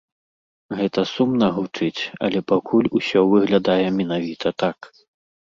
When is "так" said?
4.65-4.77